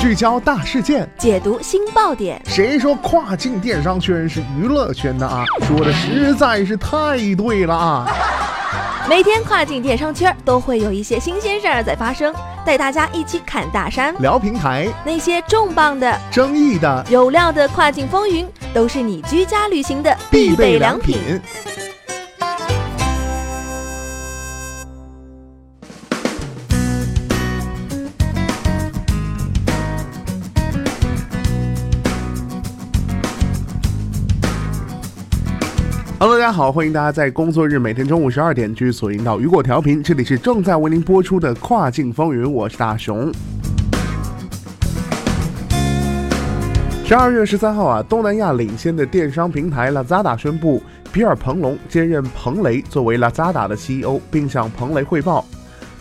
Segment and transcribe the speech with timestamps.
[0.00, 2.40] 聚焦大事件，解读新爆点。
[2.46, 5.44] 谁说跨境电商圈是娱乐圈的啊？
[5.66, 8.06] 说的实在是太对了啊！
[9.10, 12.32] 每天跨境电商圈都会有一些新鲜事儿在发生，
[12.64, 21.18] 带大家一起侃大山、聊平台，那些重磅的、争议的、有料的跨境风云，都是你居家旅行的必备良品。
[36.20, 43.32] Hello，大家好，欢迎大家在工作日每天中午十二点继续锁定到雨果调频，这里是正在为您播出的跨境风云，我是大熊。
[47.04, 50.82] 十二月十三号啊，东南亚领先的电商平台 Lazada 宣布，
[51.12, 55.44] 皮尔彭龙接任彭雷作为 Lazada 的 CEO，并向彭雷汇报，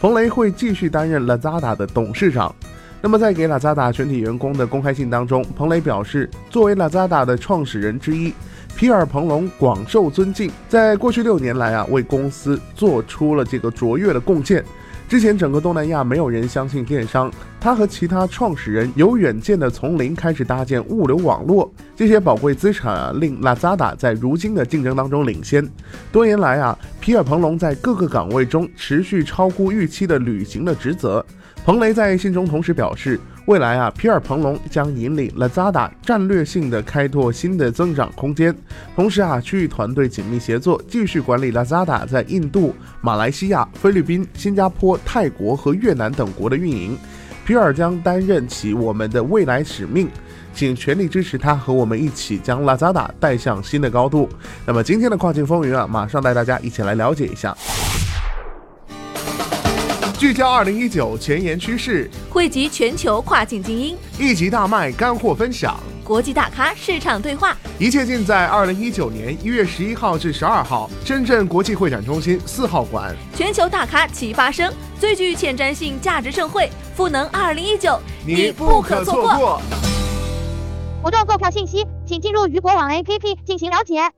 [0.00, 2.54] 彭雷会继续担任 Lazada 的董事长。
[3.02, 8.32] 那么在给 Lazada 全体员工的公开信当中，彭雷表示，作为 Lazada 的创始人之一。
[8.76, 14.62] 皮尔彭隆广受尊敬，在过去六年来啊，为公司做出了这个卓越的贡献。
[15.08, 25.66] 之前整个东南亚没有人相信电商，他和其他创始人有远见的，从零开始搭建物流网络，这些宝贵资产啊，令 Lazada 在如今的竞争当中领先。
[26.12, 31.24] 多年来啊，皮尔彭隆在各个岗位中持续超乎预期的履行了职责。
[31.64, 33.18] 彭雷在信中同时表示。
[33.46, 38.52] 未来啊，皮尔彭龙将引领 Lazada 战略性的开拓新的增长空间，
[38.96, 46.98] 同时啊，区域团队紧密协作，继续管理 Lazada 在印度、马来西亚、菲律宾、新加坡、泰国和越南等国的运营。
[47.44, 50.08] 皮尔将担任起我们的未来使命，
[50.52, 54.28] 请全力支持他和我们一起将 Lazada 带向新的高度。
[54.66, 57.56] 那么今天的跨境风云啊，马上带大家一起来了解一下。
[60.18, 73.14] 聚焦二零一九前沿趋势，汇集全球跨境精英，一集大卖干货分享，国际大咖市场对话，一切尽在二零一九年一月十一号至十二号，深圳国际会展中心四号馆。
[73.34, 79.60] 全球大咖齐发声，最具前瞻性价值盛会，赋能二零一九，你不可错过。
[81.02, 84.10] 活动购票信息，请进入雨果网 APP 进行了解。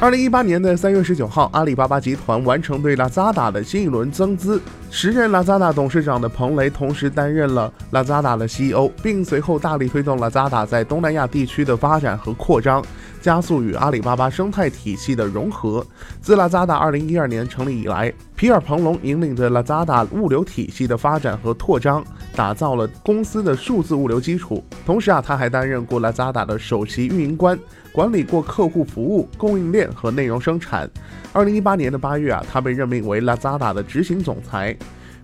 [0.00, 4.62] 二零一八年的三月十九号，阿里巴巴集团完成对 Lazada 的新一轮增资。
[4.92, 12.80] 时任 Lazada 董事长的彭雷同时担任了 Lazada 的 CEO，并随后大力推动 Lazada 在东南亚地区的发展和扩张，
[13.28, 15.86] 加速与阿里巴巴生态体系的融合。
[16.18, 22.02] 自 Lazada 二零一二年成立以来，皮尔彭龙引领着 Lazada 物流体系的发展和扩张，
[22.34, 24.64] 打造了公司的数字物流基础。
[24.86, 27.58] 同时啊，他还担任过 Lazada 的首席运营官。
[27.92, 30.88] 管理过客户服务、供应链和内容生产。
[31.34, 34.74] 二零一八年的八月啊，他被任命为 Lazada 的执行总裁。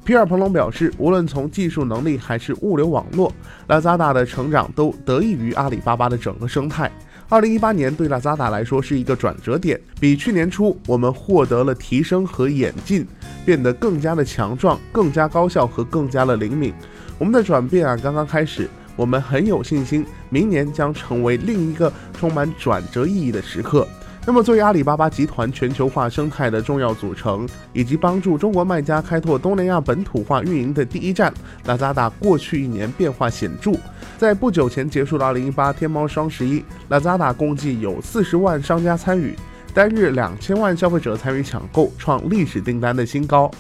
[0.05, 3.33] 皮尔彭龙表示，无论从技术能力还是物流网络
[3.67, 6.93] ，Lazada 的成长都得益于阿里巴巴的整个生态。
[7.29, 13.07] 二零一八年对拉扎达来说是一个转折点，比去年初我们获得了提升和演进，
[13.45, 16.73] 变得更加的强壮、更加高效和更加的灵敏。
[17.19, 18.69] 我们的转变啊，刚刚开始。
[18.97, 23.89] 我们很有信心，明年将成为另一个充满转折意义的时刻。
[24.27, 31.31] 那么，作为阿里巴巴集团全球化生态的重要组成，以及帮助中国卖家开拓东南亚本土化运营的第一站
[31.67, 33.73] ，lzada 过去一年变化显著。
[34.17, 39.37] 在不久前结束的2018天猫双十一，lzada 共计有40万商家参与，
[39.75, 43.51] 单日2000万消费者参与抢购，创历史订单的新高。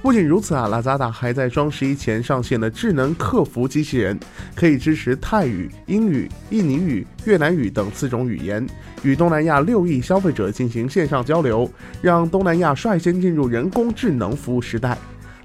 [0.00, 4.18] 不仅如此啊，拉扎达还在双十一前上线了智能客服机器人，
[4.54, 8.64] 可以支持泰语、英语、印尼语、越南语等四种语言，
[9.02, 11.68] 与东南亚六亿消费者进行线上交流，
[12.00, 14.96] 让东南亚率先进入人工智能服务时代。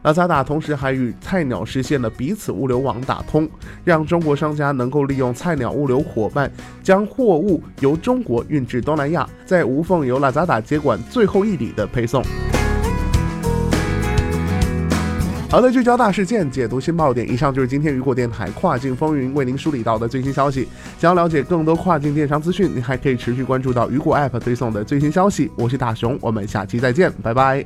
[0.03, 3.49] 拉扎达同时还与菜鸟实现了彼此物流网打通，
[3.83, 6.51] 让中国商家能够利用菜鸟物流伙伴，
[6.83, 12.23] 将货物由中国运至东南亚，再无缝由拉扎达接管最后一里的配送。
[15.53, 17.31] 好的，聚焦大事件，解读新爆点。
[17.31, 20.67] 以上就是今天雨果电台跨境风云为您梳理到的最新消息。
[20.97, 25.51] 想要了解更多跨境电商资讯，您还可以持续关注到雨果 App 推送的最新消息。
[25.55, 27.63] 我是大熊，我们下期再见，拜拜。